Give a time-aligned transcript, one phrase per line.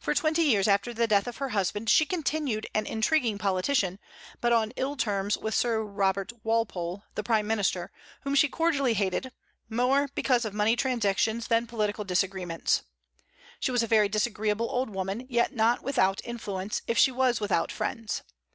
[0.00, 3.98] For twenty years after the death of her husband she continued an intriguing politician,
[4.40, 7.92] but on ill terms with Sir Robert Walpole, the prime minister,
[8.22, 9.30] whom she cordially hated,
[9.68, 12.82] more because of money transactions than political disagreement.
[13.60, 17.70] She was a very disagreeable old woman, yet not without influence, if she was without
[17.70, 18.22] friends.